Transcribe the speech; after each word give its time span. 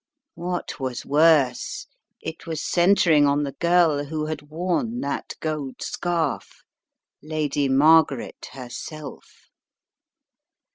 What 0.33 0.79
was 0.79 1.05
worse, 1.05 1.85
it 2.23 2.47
was 2.47 2.59
centring 2.59 3.27
on 3.27 3.43
the 3.43 3.51
girl 3.51 4.05
who 4.05 4.25
had 4.25 4.49
worn 4.49 4.99
that 5.01 5.35
gold 5.41 5.75
scarf— 5.83 6.63
Lady 7.21 7.69
Margaret 7.69 8.47
herself! 8.53 9.51